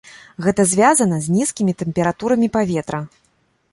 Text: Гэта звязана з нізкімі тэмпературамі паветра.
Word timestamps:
Гэта 0.45 0.63
звязана 0.71 1.19
з 1.25 1.35
нізкімі 1.35 1.77
тэмпературамі 1.81 2.47
паветра. 2.57 2.99